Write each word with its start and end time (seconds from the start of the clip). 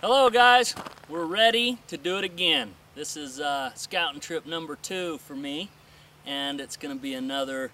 Hello 0.00 0.30
guys, 0.30 0.76
we're 1.08 1.24
ready 1.24 1.78
to 1.88 1.96
do 1.96 2.18
it 2.18 2.24
again. 2.24 2.70
This 2.94 3.16
is 3.16 3.40
uh, 3.40 3.74
scouting 3.74 4.20
trip 4.20 4.46
number 4.46 4.76
two 4.76 5.18
for 5.18 5.34
me 5.34 5.70
and 6.24 6.60
it's 6.60 6.76
going 6.76 6.96
to 6.96 7.02
be 7.02 7.14
another 7.14 7.72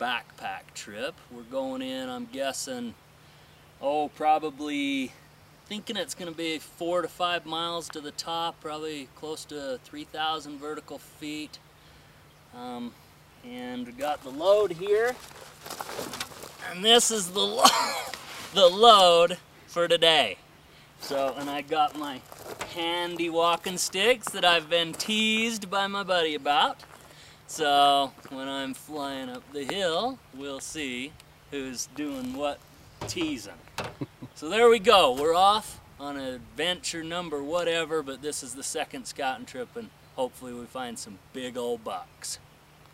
backpack 0.00 0.72
trip. 0.72 1.14
We're 1.30 1.42
going 1.42 1.82
in, 1.82 2.08
I'm 2.08 2.28
guessing, 2.32 2.94
oh 3.82 4.08
probably 4.08 5.12
thinking 5.66 5.98
it's 5.98 6.14
going 6.14 6.32
to 6.32 6.36
be 6.36 6.58
four 6.58 7.02
to 7.02 7.08
five 7.08 7.44
miles 7.44 7.90
to 7.90 8.00
the 8.00 8.12
top, 8.12 8.58
probably 8.62 9.10
close 9.14 9.44
to 9.44 9.78
3,000 9.84 10.58
vertical 10.58 10.96
feet. 10.96 11.58
Um, 12.56 12.94
and 13.44 13.84
we 13.84 13.92
got 13.92 14.24
the 14.24 14.30
load 14.30 14.72
here 14.72 15.14
and 16.70 16.82
this 16.82 17.10
is 17.10 17.32
the, 17.32 17.40
lo 17.40 17.64
the 18.54 18.66
load 18.66 19.36
for 19.66 19.86
today. 19.86 20.38
So, 21.00 21.34
and 21.38 21.48
I 21.48 21.62
got 21.62 21.98
my 21.98 22.20
handy 22.74 23.30
walking 23.30 23.78
sticks 23.78 24.28
that 24.30 24.44
I've 24.44 24.68
been 24.68 24.92
teased 24.92 25.70
by 25.70 25.86
my 25.86 26.02
buddy 26.02 26.34
about. 26.34 26.80
So, 27.46 28.12
when 28.30 28.48
I'm 28.48 28.74
flying 28.74 29.28
up 29.28 29.42
the 29.52 29.64
hill, 29.64 30.18
we'll 30.34 30.60
see 30.60 31.12
who's 31.50 31.86
doing 31.94 32.36
what 32.36 32.58
teasing. 33.06 33.52
so 34.34 34.48
there 34.48 34.68
we 34.68 34.78
go. 34.78 35.12
We're 35.12 35.34
off 35.34 35.80
on 35.98 36.16
adventure 36.16 37.04
number 37.04 37.42
whatever, 37.42 38.02
but 38.02 38.22
this 38.22 38.42
is 38.42 38.54
the 38.54 38.62
second 38.62 39.06
scouting 39.06 39.46
trip 39.46 39.76
and 39.76 39.90
hopefully 40.16 40.52
we 40.52 40.64
find 40.64 40.98
some 40.98 41.18
big 41.32 41.56
old 41.56 41.84
bucks. 41.84 42.38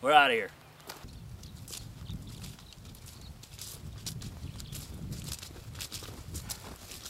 We're 0.01 0.13
out 0.13 0.31
of 0.31 0.37
here. 0.37 0.51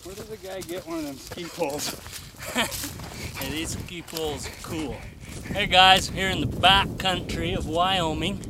Where 0.05 0.17
does 0.17 0.31
a 0.33 0.36
guy 0.36 0.61
get 0.62 0.84
one 0.84 0.98
of 0.98 1.05
them 1.05 1.17
ski 1.17 1.45
poles? 1.45 1.91
hey, 2.55 3.50
these 3.53 3.78
ski 3.78 4.03
poles 4.03 4.48
are 4.48 4.62
cool. 4.62 4.97
Hey 5.45 5.67
guys, 5.67 6.08
here 6.08 6.28
in 6.28 6.41
the 6.41 6.48
back 6.48 6.98
country 6.98 7.53
of 7.53 7.69
Wyoming 7.69 8.41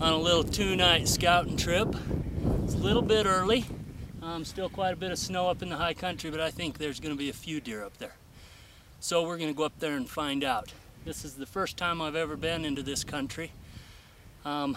on 0.00 0.12
a 0.12 0.16
little 0.16 0.42
two-night 0.42 1.06
scouting 1.06 1.56
trip. 1.56 1.94
It's 2.64 2.74
a 2.74 2.78
little 2.78 3.02
bit 3.02 3.24
early. 3.24 3.66
Um, 4.20 4.44
still 4.44 4.68
quite 4.68 4.92
a 4.92 4.96
bit 4.96 5.12
of 5.12 5.18
snow 5.18 5.48
up 5.48 5.62
in 5.62 5.68
the 5.68 5.76
high 5.76 5.94
country, 5.94 6.28
but 6.32 6.40
I 6.40 6.50
think 6.50 6.78
there's 6.78 6.98
going 6.98 7.14
to 7.14 7.18
be 7.18 7.30
a 7.30 7.34
few 7.34 7.60
deer 7.60 7.84
up 7.84 7.96
there. 7.98 8.16
So 8.98 9.24
we're 9.24 9.38
going 9.38 9.50
to 9.50 9.56
go 9.56 9.62
up 9.62 9.78
there 9.78 9.94
and 9.94 10.08
find 10.10 10.42
out. 10.42 10.72
This 11.04 11.24
is 11.24 11.34
the 11.34 11.46
first 11.46 11.76
time 11.76 12.02
I've 12.02 12.16
ever 12.16 12.36
been 12.36 12.64
into 12.64 12.82
this 12.82 13.04
country. 13.04 13.52
Um, 14.44 14.76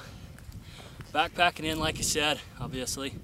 backpacking 1.12 1.64
in, 1.64 1.80
like 1.80 1.98
I 1.98 2.02
said, 2.02 2.40
obviously. 2.62 3.16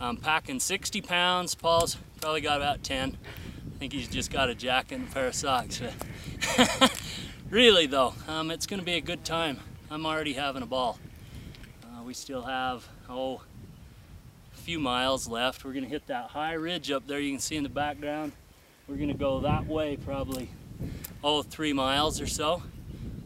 I'm 0.00 0.16
packing 0.16 0.58
60 0.58 1.02
pounds. 1.02 1.54
Paul's 1.54 1.98
probably 2.24 2.40
got 2.40 2.56
about 2.56 2.82
10. 2.82 3.18
I 3.66 3.78
think 3.78 3.92
he's 3.92 4.08
just 4.08 4.32
got 4.32 4.48
a 4.48 4.54
jacket 4.54 4.94
and 4.94 5.06
a 5.06 5.10
pair 5.12 5.26
of 5.26 5.34
socks. 5.34 5.82
really 7.50 7.84
though, 7.84 8.14
um, 8.26 8.50
it's 8.50 8.66
gonna 8.66 8.82
be 8.82 8.94
a 8.94 9.00
good 9.02 9.26
time. 9.26 9.60
I'm 9.90 10.06
already 10.06 10.32
having 10.32 10.62
a 10.62 10.66
ball. 10.66 10.98
Uh, 11.82 12.02
we 12.02 12.14
still 12.14 12.40
have, 12.40 12.88
oh, 13.10 13.42
a 14.54 14.56
few 14.56 14.80
miles 14.80 15.28
left. 15.28 15.66
We're 15.66 15.74
gonna 15.74 15.86
hit 15.86 16.06
that 16.06 16.30
high 16.30 16.54
ridge 16.54 16.90
up 16.90 17.06
there 17.06 17.20
you 17.20 17.30
can 17.30 17.40
see 17.40 17.56
in 17.56 17.62
the 17.62 17.68
background. 17.68 18.32
We're 18.88 18.96
gonna 18.96 19.12
go 19.12 19.40
that 19.40 19.66
way 19.66 19.98
probably, 19.98 20.48
oh, 21.22 21.42
three 21.42 21.74
miles 21.74 22.22
or 22.22 22.26
so. 22.26 22.62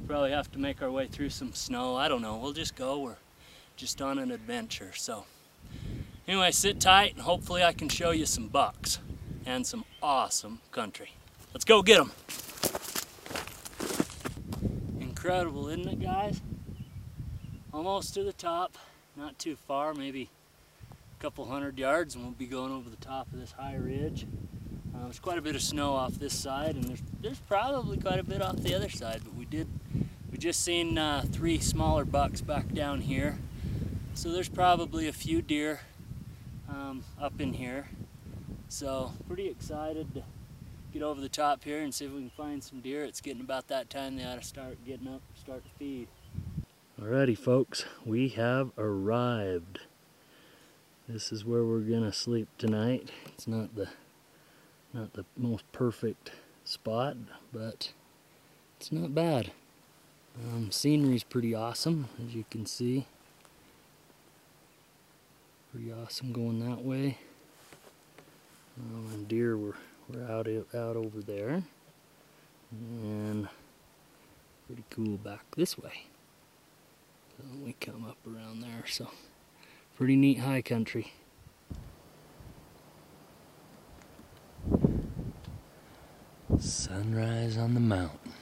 Probably 0.08 0.32
have 0.32 0.50
to 0.50 0.58
make 0.58 0.82
our 0.82 0.90
way 0.90 1.06
through 1.06 1.30
some 1.30 1.54
snow. 1.54 1.94
I 1.94 2.08
don't 2.08 2.20
know, 2.20 2.36
we'll 2.38 2.52
just 2.52 2.74
go. 2.74 2.98
We're 2.98 3.16
just 3.76 4.02
on 4.02 4.18
an 4.18 4.32
adventure, 4.32 4.90
so. 4.92 5.24
Anyway, 6.28 6.50
sit 6.50 6.78
tight 6.78 7.14
and 7.14 7.22
hopefully 7.22 7.62
I 7.64 7.72
can 7.72 7.88
show 7.88 8.10
you 8.10 8.26
some 8.26 8.48
bucks 8.48 8.98
and 9.46 9.66
some 9.66 9.86
awesome 10.02 10.60
country. 10.72 11.12
Let's 11.54 11.64
go 11.64 11.80
get 11.80 11.96
them. 11.96 12.12
Incredible, 15.00 15.68
isn't 15.68 15.88
it, 15.88 16.02
guys? 16.02 16.42
Almost 17.72 18.12
to 18.12 18.24
the 18.24 18.34
top, 18.34 18.76
not 19.16 19.38
too 19.38 19.56
far, 19.56 19.94
maybe 19.94 20.28
a 20.90 21.22
couple 21.22 21.46
hundred 21.46 21.78
yards 21.78 22.14
and 22.14 22.24
we'll 22.24 22.34
be 22.34 22.44
going 22.44 22.72
over 22.72 22.90
the 22.90 22.96
top 22.96 23.32
of 23.32 23.40
this 23.40 23.52
high 23.52 23.76
ridge. 23.76 24.26
Uh, 24.94 25.04
there's 25.04 25.18
quite 25.18 25.38
a 25.38 25.42
bit 25.42 25.54
of 25.56 25.62
snow 25.62 25.94
off 25.94 26.12
this 26.16 26.38
side 26.38 26.74
and 26.74 26.84
there's, 26.84 27.02
there's 27.22 27.40
probably 27.40 27.96
quite 27.96 28.18
a 28.18 28.22
bit 28.22 28.42
off 28.42 28.56
the 28.56 28.74
other 28.74 28.90
side, 28.90 29.22
but 29.24 29.34
we 29.34 29.46
did, 29.46 29.66
we 30.30 30.36
just 30.36 30.62
seen 30.62 30.98
uh, 30.98 31.24
three 31.32 31.58
smaller 31.58 32.04
bucks 32.04 32.42
back 32.42 32.70
down 32.74 33.00
here. 33.00 33.38
So 34.12 34.30
there's 34.30 34.50
probably 34.50 35.08
a 35.08 35.12
few 35.12 35.40
deer 35.40 35.80
um, 36.88 37.04
up 37.20 37.40
in 37.40 37.52
here. 37.52 37.88
So 38.68 39.12
pretty 39.26 39.48
excited 39.48 40.14
to 40.14 40.22
get 40.92 41.02
over 41.02 41.20
the 41.20 41.28
top 41.28 41.64
here 41.64 41.80
and 41.80 41.94
see 41.94 42.06
if 42.06 42.12
we 42.12 42.20
can 42.20 42.30
find 42.30 42.62
some 42.62 42.80
deer. 42.80 43.04
It's 43.04 43.20
getting 43.20 43.40
about 43.40 43.68
that 43.68 43.90
time 43.90 44.16
they 44.16 44.24
ought 44.24 44.40
to 44.40 44.46
start 44.46 44.78
getting 44.86 45.08
up, 45.08 45.22
start 45.34 45.64
to 45.64 45.70
feed. 45.78 46.08
Alrighty 47.00 47.38
folks, 47.38 47.84
we 48.04 48.28
have 48.30 48.70
arrived. 48.76 49.80
This 51.08 51.32
is 51.32 51.44
where 51.44 51.64
we're 51.64 51.80
gonna 51.80 52.12
sleep 52.12 52.48
tonight. 52.58 53.10
It's 53.26 53.46
not 53.46 53.74
the 53.74 53.88
not 54.92 55.12
the 55.12 55.24
most 55.36 55.70
perfect 55.72 56.32
spot, 56.64 57.16
but 57.52 57.92
it's 58.78 58.90
not 58.90 59.14
bad. 59.14 59.52
Um, 60.42 60.70
scenery's 60.70 61.24
pretty 61.24 61.54
awesome, 61.54 62.08
as 62.24 62.34
you 62.34 62.44
can 62.50 62.66
see. 62.66 63.06
Pretty 65.72 65.92
awesome 65.92 66.32
going 66.32 66.60
that 66.68 66.82
way. 66.82 67.18
Um, 68.78 69.10
and 69.12 69.28
deer 69.28 69.56
were, 69.56 69.76
were 70.08 70.22
out, 70.24 70.48
out 70.48 70.96
over 70.96 71.20
there. 71.20 71.62
And 72.70 73.48
pretty 74.66 74.84
cool 74.88 75.18
back 75.18 75.44
this 75.56 75.76
way. 75.76 76.04
We 77.62 77.74
come 77.80 78.06
up 78.08 78.16
around 78.26 78.62
there, 78.62 78.84
so 78.86 79.10
pretty 79.94 80.16
neat 80.16 80.38
high 80.38 80.62
country. 80.62 81.12
Sunrise 86.58 87.58
on 87.58 87.74
the 87.74 87.80
mountain. 87.80 88.32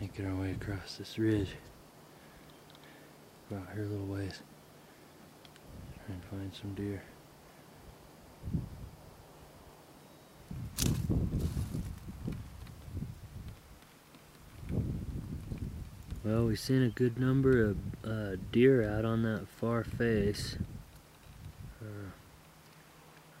Making 0.00 0.26
our 0.26 0.34
way 0.34 0.50
across 0.50 0.96
this 0.96 1.18
ridge. 1.18 1.54
About 3.50 3.68
here 3.74 3.84
a 3.84 3.86
little 3.86 4.06
ways. 4.06 4.40
And 6.08 6.24
find 6.24 6.54
some 6.54 6.74
deer. 6.74 7.02
Well, 16.24 16.46
we've 16.46 16.58
seen 16.58 16.82
a 16.82 16.88
good 16.88 17.18
number 17.18 17.62
of 17.62 17.76
uh, 18.04 18.36
deer 18.52 18.88
out 18.88 19.04
on 19.04 19.22
that 19.24 19.48
far 19.48 19.84
face. 19.84 20.56
Uh, 21.82 22.10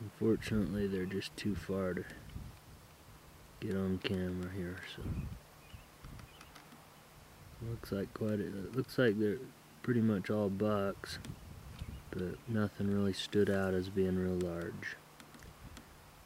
unfortunately, 0.00 0.86
they're 0.86 1.06
just 1.06 1.34
too 1.36 1.54
far 1.54 1.94
to 1.94 2.04
get 3.60 3.74
on 3.74 3.98
camera 4.02 4.50
here, 4.54 4.76
so 4.94 5.02
looks 7.68 7.90
like 7.90 8.12
quite 8.14 8.40
a, 8.40 8.46
it 8.46 8.76
looks 8.76 8.98
like 8.98 9.18
they're 9.18 9.38
pretty 9.82 10.00
much 10.00 10.30
all 10.30 10.48
bucks 10.48 11.18
but 12.10 12.22
nothing 12.48 12.92
really 12.92 13.12
stood 13.12 13.50
out 13.50 13.74
as 13.74 13.88
being 13.88 14.16
real 14.16 14.38
large. 14.48 14.96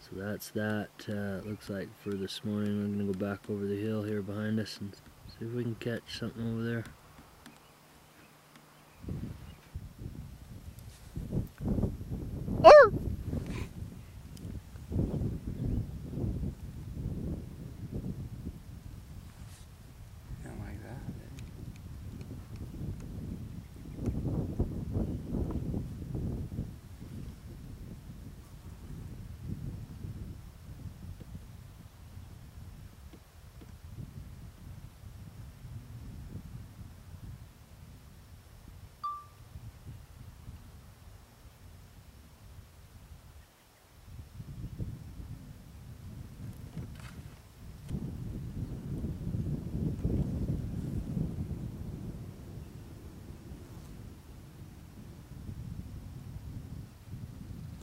So 0.01 0.11
that's 0.13 0.51
that. 0.51 0.89
Uh, 1.09 1.49
looks 1.49 1.71
like 1.71 1.89
for 2.03 2.11
this 2.11 2.45
morning. 2.45 2.71
I'm 2.71 2.95
going 2.97 3.13
to 3.13 3.19
go 3.19 3.31
back 3.31 3.49
over 3.49 3.65
the 3.67 3.81
hill 3.81 4.03
here 4.03 4.23
behind 4.23 4.59
us 4.59 4.79
and 4.81 4.95
see 4.95 5.47
if 5.47 5.53
we 5.53 5.63
can 5.63 5.77
catch 5.77 6.19
something 6.19 6.53
over 6.53 6.63
there. 6.63 6.85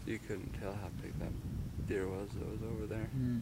You 0.10 0.18
couldn't 0.18 0.60
tell 0.60 0.74
how 0.74 0.90
big 1.04 1.14
that 1.20 1.88
deer 1.88 2.08
was 2.08 2.30
that 2.30 2.50
was 2.50 2.62
over 2.64 2.88
there. 2.88 3.08
Mm-hmm. 3.16 3.42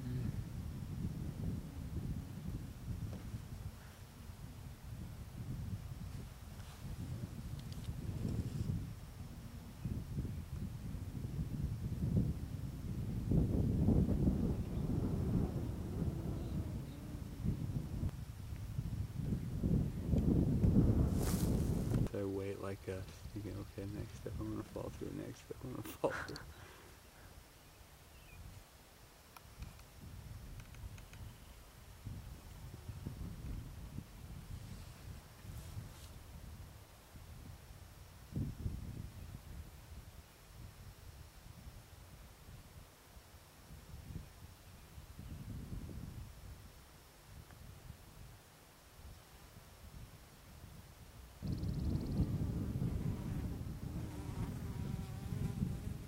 If 22.04 22.12
they 22.12 22.24
wait 22.26 22.62
like 22.62 22.80
us, 22.90 23.06
you 23.36 23.42
go, 23.52 23.66
okay, 23.78 23.88
next 23.96 24.16
step 24.16 24.34
I'm 24.40 24.52
gonna 24.52 24.64
fall 24.74 24.92
through, 24.98 25.12
next 25.26 25.40
step 25.40 25.58
I'm 25.64 25.72
gonna 25.72 25.84
fall 25.84 26.12
through. 26.28 26.38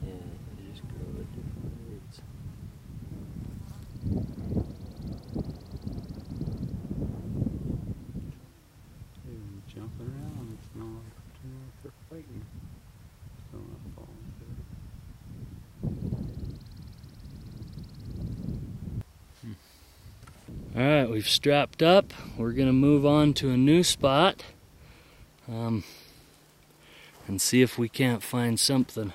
Yeah, 0.02 0.14
they 0.58 0.72
just 0.72 0.82
grow 0.88 1.10
at 1.20 1.28
different 1.36 1.74
rates. 1.90 2.22
They've 9.26 9.36
been 9.38 9.62
jumping 9.68 10.08
around, 10.08 10.58
it's 10.58 10.72
not 10.76 10.88
like, 10.88 11.14
pretending 11.30 11.62
like 11.62 11.78
they're 11.84 12.00
fighting. 12.10 12.44
Still 13.50 13.60
not 13.60 13.84
falling 13.96 14.32
through. 14.40 14.58
All 20.80 20.86
right, 20.86 21.10
we've 21.10 21.28
strapped 21.28 21.84
up. 21.84 22.14
We're 22.38 22.54
gonna 22.54 22.72
move 22.72 23.06
on 23.06 23.34
to 23.34 23.50
a 23.50 23.58
new 23.58 23.84
spot, 23.84 24.46
um, 25.46 25.84
and 27.28 27.42
see 27.42 27.62
if 27.62 27.78
we 27.78 27.90
can't 27.90 28.24
find 28.24 28.58
something, 28.58 29.12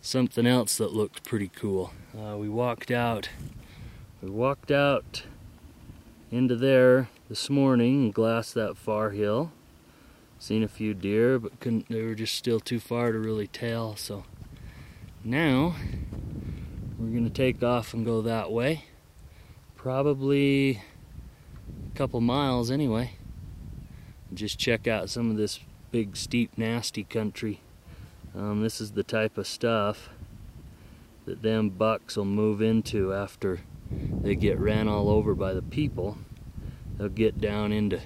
something 0.00 0.46
else 0.46 0.76
that 0.76 0.92
looked 0.92 1.24
pretty 1.24 1.48
cool. 1.48 1.92
Uh, 2.16 2.36
we 2.36 2.48
walked 2.48 2.92
out, 2.92 3.28
we 4.22 4.30
walked 4.30 4.70
out 4.70 5.24
into 6.30 6.54
there 6.54 7.08
this 7.28 7.50
morning 7.50 8.04
and 8.04 8.14
glassed 8.14 8.54
that 8.54 8.76
far 8.76 9.10
hill. 9.10 9.50
Seen 10.38 10.62
a 10.62 10.68
few 10.68 10.94
deer, 10.94 11.40
but 11.40 11.58
couldn't. 11.58 11.88
They 11.88 12.02
were 12.02 12.14
just 12.14 12.36
still 12.36 12.60
too 12.60 12.78
far 12.78 13.10
to 13.10 13.18
really 13.18 13.48
tell. 13.48 13.96
So 13.96 14.22
now 15.24 15.74
we're 16.96 17.12
gonna 17.12 17.30
take 17.30 17.64
off 17.64 17.92
and 17.92 18.06
go 18.06 18.22
that 18.22 18.52
way 18.52 18.84
probably 19.86 20.82
a 21.92 21.96
couple 21.96 22.20
miles 22.20 22.72
anyway. 22.72 23.12
Just 24.34 24.58
check 24.58 24.88
out 24.88 25.08
some 25.08 25.30
of 25.30 25.36
this 25.36 25.60
big, 25.92 26.16
steep, 26.16 26.50
nasty 26.58 27.04
country. 27.04 27.60
Um, 28.36 28.62
this 28.62 28.80
is 28.80 28.90
the 28.90 29.04
type 29.04 29.38
of 29.38 29.46
stuff 29.46 30.08
that 31.24 31.42
them 31.42 31.68
bucks 31.68 32.16
will 32.16 32.24
move 32.24 32.60
into 32.60 33.14
after 33.14 33.60
they 34.22 34.34
get 34.34 34.58
ran 34.58 34.88
all 34.88 35.08
over 35.08 35.36
by 35.36 35.54
the 35.54 35.62
people. 35.62 36.18
They'll 36.98 37.08
get 37.08 37.40
down 37.40 37.70
into 37.70 38.00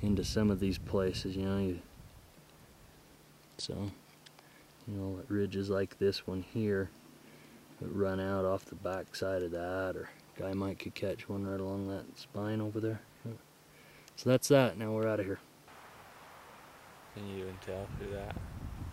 into 0.00 0.24
some 0.24 0.50
of 0.50 0.58
these 0.58 0.78
places, 0.78 1.36
you 1.36 1.44
know. 1.44 1.58
You, 1.58 1.80
so, 3.58 3.90
you 4.88 4.94
know, 4.94 5.20
ridges 5.28 5.68
like 5.68 5.98
this 5.98 6.26
one 6.26 6.46
here 6.54 6.88
that 7.78 7.88
run 7.88 8.18
out 8.20 8.46
off 8.46 8.64
the 8.64 8.74
back 8.76 9.14
side 9.14 9.42
of 9.42 9.50
that, 9.50 9.96
or 9.96 10.08
Guy 10.38 10.52
might 10.54 10.78
could 10.78 10.94
catch 10.94 11.28
one 11.28 11.46
right 11.46 11.60
along 11.60 11.88
that 11.88 12.18
spine 12.18 12.60
over 12.60 12.80
there. 12.80 13.00
So 14.16 14.30
that's 14.30 14.48
that. 14.48 14.78
Now 14.78 14.92
we're 14.92 15.08
out 15.08 15.20
of 15.20 15.26
here. 15.26 15.40
Can 17.14 17.28
you 17.28 17.42
even 17.42 17.58
tell 17.64 17.86
through 17.98 18.12
that? 18.12 18.34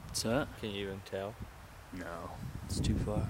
What's 0.07 0.24
that? 0.24 0.47
Can 0.59 0.71
you 0.71 0.88
even 0.88 1.01
tell? 1.06 1.36
No, 1.94 2.31
it's 2.65 2.80
too 2.80 2.95
far. 2.95 3.27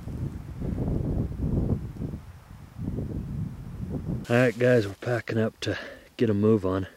All 4.30 4.36
right, 4.36 4.58
guys, 4.58 4.88
we're 4.88 4.94
packing 4.96 5.38
up 5.38 5.60
to 5.62 5.78
get 6.18 6.30
a 6.30 6.34
move 6.34 6.66
on. 6.66 6.88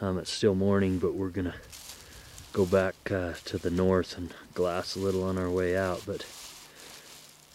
Um, 0.00 0.18
it's 0.18 0.30
still 0.30 0.54
morning, 0.54 0.98
but 0.98 1.14
we're 1.14 1.28
gonna 1.28 1.54
go 2.52 2.66
back 2.66 2.94
uh, 3.10 3.34
to 3.44 3.58
the 3.58 3.70
north 3.70 4.16
and 4.16 4.34
glass 4.54 4.96
a 4.96 4.98
little 4.98 5.22
on 5.22 5.38
our 5.38 5.50
way 5.50 5.76
out. 5.76 6.02
But 6.06 6.26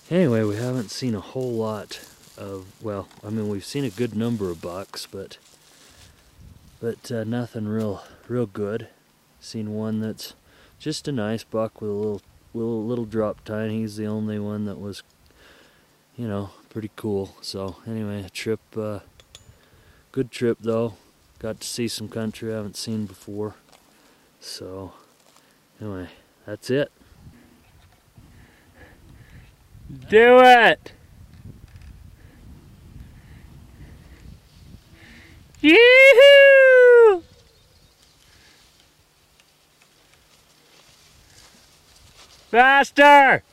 anyway, 0.10 0.44
we 0.44 0.56
haven't 0.56 0.92
seen 0.92 1.16
a 1.16 1.20
whole 1.20 1.52
lot 1.52 2.00
of 2.40 2.68
well, 2.82 3.08
I 3.24 3.30
mean, 3.30 3.50
we've 3.50 3.66
seen 3.66 3.84
a 3.84 3.90
good 3.90 4.16
number 4.16 4.50
of 4.50 4.62
bucks, 4.62 5.06
but 5.06 5.38
but 6.80 7.12
uh, 7.12 7.24
nothing 7.26 7.68
real 7.68 8.04
real 8.28 8.46
good. 8.46 8.88
Seen 9.42 9.74
one 9.74 10.00
that's 10.00 10.34
just 10.80 11.08
a 11.08 11.12
nice 11.12 11.44
buck 11.44 11.82
with 11.82 11.92
a 11.92 11.94
little 11.94 12.22
little 12.54 12.86
little 12.86 13.06
drop 13.06 13.44
tine. 13.44 13.70
He's 13.70 13.98
the 13.98 14.08
only 14.08 14.40
one 14.40 14.66
that 14.66 14.80
was, 14.80 15.04
you 16.16 16.28
know, 16.28 16.52
pretty 16.70 16.92
cool. 16.96 17.36
So 17.42 17.76
anyway, 17.86 18.24
a 18.24 18.30
trip, 18.30 18.62
uh, 18.78 19.00
good 20.12 20.32
trip 20.32 20.58
though. 20.62 20.94
Got 21.40 21.60
to 21.62 21.68
see 21.68 21.88
some 21.88 22.10
country 22.10 22.52
I 22.52 22.58
haven't 22.58 22.78
seen 22.78 23.06
before. 23.06 23.56
So 24.40 24.94
anyway, 25.82 26.08
that's 26.46 26.70
it. 26.70 26.92
Do 30.10 30.40
it! 30.42 30.94
Yoo-hoo! 35.62 37.24
Faster! 42.50 43.44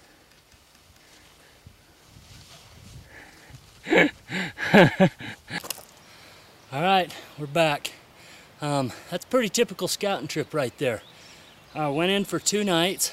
All 6.73 6.83
right, 6.83 7.13
we're 7.37 7.47
back. 7.47 7.91
Um, 8.63 8.93
that's 9.11 9.25
pretty 9.25 9.49
typical 9.49 9.89
scouting 9.89 10.29
trip 10.29 10.55
right 10.55 10.77
there. 10.79 11.03
I 11.75 11.89
went 11.89 12.13
in 12.13 12.25
for 12.25 12.39
two 12.39 12.63
nights, 12.63 13.13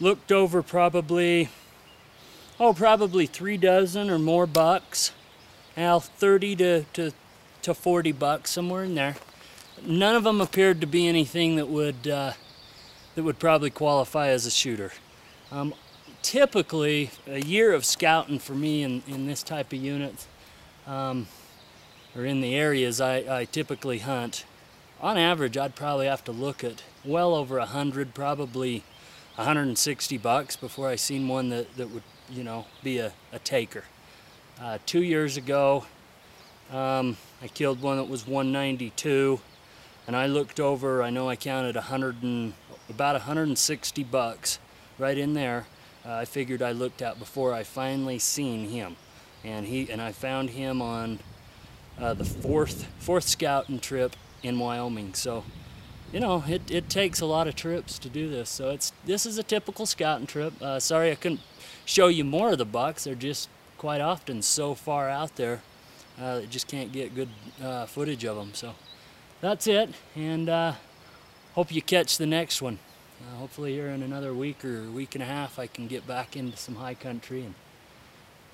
looked 0.00 0.32
over 0.32 0.62
probably, 0.62 1.50
oh, 2.58 2.72
probably 2.72 3.26
three 3.26 3.58
dozen 3.58 4.08
or 4.08 4.18
more 4.18 4.46
bucks. 4.46 5.12
Now 5.76 6.00
30 6.00 6.56
to, 6.56 6.84
to, 6.94 7.12
to 7.62 7.74
40 7.74 8.12
bucks, 8.12 8.50
somewhere 8.50 8.84
in 8.84 8.94
there. 8.94 9.16
None 9.84 10.16
of 10.16 10.24
them 10.24 10.40
appeared 10.40 10.80
to 10.80 10.86
be 10.86 11.06
anything 11.06 11.56
that 11.56 11.68
would, 11.68 12.06
uh, 12.08 12.32
that 13.14 13.22
would 13.22 13.38
probably 13.38 13.70
qualify 13.70 14.28
as 14.28 14.46
a 14.46 14.50
shooter. 14.50 14.92
Um, 15.50 15.74
typically, 16.22 17.10
a 17.26 17.40
year 17.40 17.72
of 17.72 17.84
scouting 17.84 18.38
for 18.38 18.54
me 18.54 18.82
in, 18.82 19.02
in 19.06 19.26
this 19.26 19.42
type 19.42 19.72
of 19.72 19.78
unit, 19.78 20.26
um, 20.86 21.28
or 22.16 22.24
in 22.24 22.40
the 22.40 22.54
areas 22.54 23.00
I, 23.00 23.40
I 23.40 23.44
typically 23.44 23.98
hunt, 23.98 24.44
on 25.00 25.16
average, 25.16 25.56
I'd 25.56 25.76
probably 25.76 26.06
have 26.06 26.24
to 26.24 26.32
look 26.32 26.64
at 26.64 26.82
well 27.04 27.34
over 27.34 27.58
a 27.58 27.66
hundred, 27.66 28.14
probably 28.14 28.82
160 29.36 30.18
bucks 30.18 30.56
before 30.56 30.88
I 30.88 30.96
seen 30.96 31.28
one 31.28 31.50
that, 31.50 31.76
that 31.76 31.90
would, 31.90 32.02
you 32.28 32.42
know, 32.42 32.66
be 32.82 32.98
a, 32.98 33.12
a 33.32 33.38
taker. 33.38 33.84
Uh, 34.60 34.78
two 34.86 35.02
years 35.02 35.36
ago, 35.36 35.86
um, 36.72 37.16
I 37.40 37.46
killed 37.46 37.80
one 37.80 37.98
that 37.98 38.08
was 38.08 38.26
192, 38.26 39.38
and 40.08 40.16
I 40.16 40.26
looked 40.26 40.58
over. 40.58 41.04
I 41.04 41.10
know 41.10 41.28
I 41.28 41.36
counted 41.36 41.76
100 41.76 42.22
and 42.22 42.54
about 42.88 43.14
160 43.14 44.02
bucks 44.04 44.58
right 44.98 45.16
in 45.16 45.34
there. 45.34 45.66
Uh, 46.04 46.14
I 46.14 46.24
figured 46.24 46.62
I 46.62 46.72
looked 46.72 47.00
at 47.00 47.20
before 47.20 47.54
I 47.54 47.62
finally 47.62 48.18
seen 48.18 48.70
him, 48.70 48.96
and 49.44 49.66
he 49.66 49.88
and 49.88 50.02
I 50.02 50.10
found 50.10 50.50
him 50.50 50.82
on 50.82 51.20
uh, 52.00 52.14
the 52.14 52.24
fourth 52.24 52.88
fourth 52.98 53.28
scouting 53.28 53.78
trip 53.78 54.16
in 54.42 54.58
Wyoming. 54.58 55.14
So, 55.14 55.44
you 56.12 56.18
know, 56.18 56.42
it, 56.48 56.68
it 56.72 56.88
takes 56.90 57.20
a 57.20 57.26
lot 57.26 57.46
of 57.46 57.54
trips 57.54 58.00
to 58.00 58.08
do 58.08 58.28
this. 58.28 58.50
So 58.50 58.70
it's 58.70 58.92
this 59.04 59.24
is 59.24 59.38
a 59.38 59.44
typical 59.44 59.86
scouting 59.86 60.26
trip. 60.26 60.60
Uh, 60.60 60.80
sorry 60.80 61.12
I 61.12 61.14
couldn't 61.14 61.40
show 61.84 62.08
you 62.08 62.24
more 62.24 62.50
of 62.50 62.58
the 62.58 62.64
bucks. 62.64 63.04
They're 63.04 63.14
just 63.14 63.48
quite 63.76 64.00
often 64.00 64.42
so 64.42 64.74
far 64.74 65.08
out 65.08 65.36
there 65.36 65.62
uh, 66.20 66.42
just 66.42 66.68
can't 66.68 66.92
get 66.92 67.14
good 67.14 67.28
uh, 67.62 67.86
footage 67.86 68.24
of 68.24 68.36
them. 68.36 68.54
So 68.54 68.74
that's 69.40 69.66
it, 69.66 69.90
and 70.16 70.48
uh, 70.48 70.72
hope 71.54 71.72
you 71.72 71.82
catch 71.82 72.18
the 72.18 72.26
next 72.26 72.60
one. 72.60 72.78
Uh, 73.20 73.36
hopefully 73.36 73.72
here 73.72 73.88
in 73.88 74.02
another 74.02 74.32
week 74.32 74.64
or 74.64 74.82
week 74.90 75.14
and 75.14 75.22
a 75.22 75.26
half 75.26 75.58
I 75.58 75.66
can 75.66 75.88
get 75.88 76.06
back 76.06 76.36
into 76.36 76.56
some 76.56 76.76
high 76.76 76.94
country 76.94 77.42
and 77.42 77.54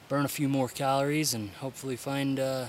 burn 0.08 0.24
a 0.24 0.28
few 0.28 0.48
more 0.48 0.68
calories 0.68 1.34
and 1.34 1.50
hopefully 1.50 1.96
find 1.96 2.40
uh, 2.40 2.66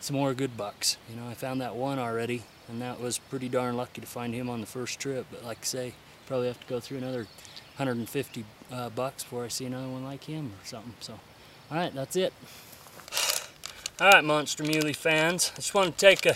some 0.00 0.16
more 0.16 0.34
good 0.34 0.56
bucks. 0.56 0.98
You 1.08 1.16
know, 1.16 1.26
I 1.28 1.34
found 1.34 1.60
that 1.60 1.74
one 1.74 1.98
already, 1.98 2.42
and 2.68 2.82
that 2.82 3.00
was 3.00 3.18
pretty 3.18 3.48
darn 3.48 3.76
lucky 3.76 4.00
to 4.00 4.06
find 4.06 4.34
him 4.34 4.50
on 4.50 4.60
the 4.60 4.66
first 4.66 4.98
trip. 4.98 5.26
But 5.30 5.44
like 5.44 5.58
I 5.62 5.64
say, 5.64 5.94
probably 6.26 6.48
have 6.48 6.60
to 6.60 6.66
go 6.66 6.80
through 6.80 6.98
another 6.98 7.26
150 7.76 8.44
uh, 8.70 8.90
bucks 8.90 9.22
before 9.22 9.44
I 9.44 9.48
see 9.48 9.64
another 9.64 9.88
one 9.88 10.04
like 10.04 10.24
him 10.24 10.52
or 10.62 10.66
something. 10.66 10.94
So, 11.00 11.14
all 11.70 11.78
right, 11.78 11.94
that's 11.94 12.16
it. 12.16 12.32
All 14.00 14.08
right, 14.08 14.24
Monster 14.24 14.64
Muley 14.64 14.92
fans, 14.92 15.52
I 15.52 15.58
just 15.58 15.72
want 15.72 15.96
to 15.96 16.06
take 16.06 16.26
a, 16.26 16.34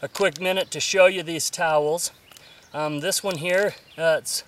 a 0.00 0.06
quick 0.06 0.40
minute 0.40 0.70
to 0.70 0.78
show 0.78 1.06
you 1.06 1.24
these 1.24 1.50
towels. 1.50 2.12
Um, 2.72 3.00
this 3.00 3.20
one 3.20 3.38
here, 3.38 3.74
uh, 3.98 4.18
it's 4.20 4.44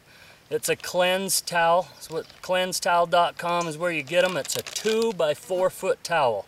it's 0.49 0.69
a 0.69 0.77
cleanse 0.77 1.41
towel. 1.41 1.89
It's 1.97 2.09
what 2.09 2.27
cleansetowel.com 2.43 3.67
is 3.67 3.77
where 3.77 3.91
you 3.91 4.05
get 4.05 4.23
them. 4.23 4.37
It's 4.37 4.55
a 4.55 4.63
two 4.63 5.13
by 5.15 5.35
four 5.35 5.71
foot 5.71 6.05
towel. 6.05 6.47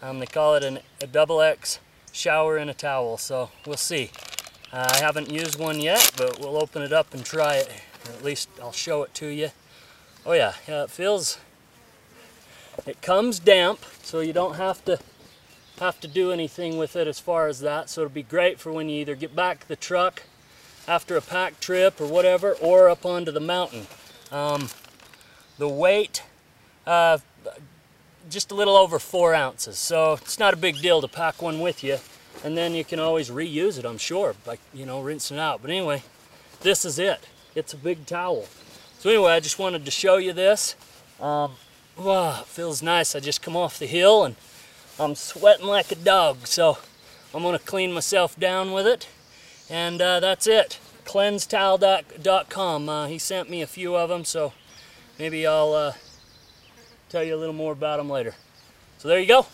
Um, 0.00 0.20
they 0.20 0.26
call 0.26 0.54
it 0.54 0.62
an, 0.62 0.78
a 1.02 1.08
double 1.08 1.40
X 1.40 1.80
shower 2.12 2.56
in 2.56 2.68
a 2.68 2.74
towel. 2.74 3.18
So 3.18 3.50
we'll 3.66 3.76
see. 3.76 4.12
Uh, 4.72 4.88
I 4.92 4.98
haven't 4.98 5.32
used 5.32 5.58
one 5.58 5.80
yet, 5.80 6.12
but 6.16 6.38
we'll 6.38 6.62
open 6.62 6.80
it 6.80 6.92
up 6.92 7.12
and 7.12 7.24
try 7.24 7.56
it. 7.56 7.72
At 8.04 8.22
least 8.22 8.48
I'll 8.62 8.70
show 8.70 9.02
it 9.02 9.12
to 9.14 9.26
you. 9.26 9.50
Oh 10.24 10.32
yeah, 10.32 10.52
yeah, 10.68 10.84
it 10.84 10.90
feels. 10.90 11.40
It 12.86 13.02
comes 13.02 13.40
damp, 13.40 13.80
so 14.04 14.20
you 14.20 14.32
don't 14.32 14.54
have 14.54 14.84
to 14.84 15.00
have 15.80 16.00
to 16.00 16.08
do 16.08 16.30
anything 16.30 16.78
with 16.78 16.96
it 16.96 17.06
as 17.06 17.18
far 17.18 17.48
as 17.48 17.60
that. 17.60 17.90
So 17.90 18.02
it'll 18.02 18.12
be 18.12 18.22
great 18.22 18.60
for 18.60 18.72
when 18.72 18.88
you 18.88 19.00
either 19.00 19.14
get 19.14 19.34
back 19.34 19.66
the 19.66 19.76
truck 19.76 20.22
after 20.86 21.16
a 21.16 21.20
pack 21.20 21.60
trip 21.60 22.00
or 22.00 22.06
whatever, 22.06 22.52
or 22.54 22.88
up 22.88 23.06
onto 23.06 23.32
the 23.32 23.40
mountain. 23.40 23.86
Um, 24.30 24.68
the 25.58 25.68
weight, 25.68 26.22
uh, 26.86 27.18
just 28.30 28.50
a 28.50 28.54
little 28.54 28.76
over 28.76 28.98
four 28.98 29.34
ounces. 29.34 29.78
So 29.78 30.14
it's 30.14 30.38
not 30.38 30.54
a 30.54 30.56
big 30.56 30.80
deal 30.80 31.00
to 31.00 31.08
pack 31.08 31.40
one 31.40 31.60
with 31.60 31.82
you. 31.82 31.98
And 32.42 32.56
then 32.56 32.74
you 32.74 32.84
can 32.84 32.98
always 32.98 33.30
reuse 33.30 33.78
it, 33.78 33.84
I'm 33.84 33.98
sure, 33.98 34.34
by, 34.44 34.58
you 34.72 34.84
know, 34.84 35.00
rinsing 35.00 35.38
out. 35.38 35.62
But 35.62 35.70
anyway, 35.70 36.02
this 36.60 36.84
is 36.84 36.98
it. 36.98 37.26
It's 37.54 37.72
a 37.72 37.76
big 37.76 38.06
towel. 38.06 38.46
So 38.98 39.10
anyway, 39.10 39.32
I 39.32 39.40
just 39.40 39.58
wanted 39.58 39.84
to 39.84 39.90
show 39.90 40.16
you 40.16 40.32
this. 40.32 40.76
Um, 41.20 41.52
wow, 41.96 42.42
feels 42.46 42.82
nice. 42.82 43.14
I 43.14 43.20
just 43.20 43.40
come 43.40 43.56
off 43.56 43.78
the 43.78 43.86
hill 43.86 44.24
and 44.24 44.36
I'm 44.98 45.14
sweating 45.14 45.66
like 45.66 45.90
a 45.90 45.96
dog. 45.96 46.46
So 46.46 46.78
I'm 47.34 47.42
gonna 47.42 47.58
clean 47.58 47.92
myself 47.92 48.38
down 48.38 48.72
with 48.72 48.86
it. 48.86 49.08
And 49.68 50.00
uh, 50.00 50.20
that's 50.20 50.46
it. 50.46 50.78
Cleansetowel.com. 51.04 52.88
Uh, 52.88 53.06
he 53.06 53.18
sent 53.18 53.50
me 53.50 53.62
a 53.62 53.66
few 53.66 53.96
of 53.96 54.08
them, 54.08 54.24
so 54.24 54.52
maybe 55.18 55.46
I'll 55.46 55.72
uh, 55.72 55.92
tell 57.08 57.24
you 57.24 57.34
a 57.34 57.38
little 57.38 57.54
more 57.54 57.72
about 57.72 57.96
them 57.96 58.08
later. 58.08 58.34
So 58.98 59.08
there 59.08 59.18
you 59.18 59.26
go. 59.26 59.46